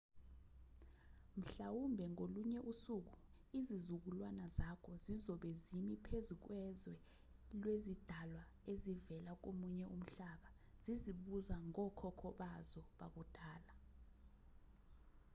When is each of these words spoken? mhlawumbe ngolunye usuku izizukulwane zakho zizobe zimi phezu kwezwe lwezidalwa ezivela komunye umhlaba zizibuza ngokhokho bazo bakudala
mhlawumbe 1.39 2.03
ngolunye 2.13 2.59
usuku 2.71 3.15
izizukulwane 3.59 4.45
zakho 4.57 4.91
zizobe 5.03 5.49
zimi 5.65 5.95
phezu 6.05 6.33
kwezwe 6.43 6.95
lwezidalwa 7.59 8.43
ezivela 8.71 9.31
komunye 9.43 9.85
umhlaba 9.95 10.49
zizibuza 10.83 11.55
ngokhokho 11.69 12.27
bazo 12.39 12.81
bakudala 12.99 13.71